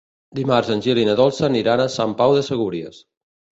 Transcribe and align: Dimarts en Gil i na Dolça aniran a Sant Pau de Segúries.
Dimarts 0.37 0.71
en 0.75 0.81
Gil 0.85 1.01
i 1.01 1.03
na 1.09 1.15
Dolça 1.19 1.45
aniran 1.49 1.85
a 1.85 1.87
Sant 1.99 2.19
Pau 2.25 2.37
de 2.41 2.49
Segúries. 2.51 3.01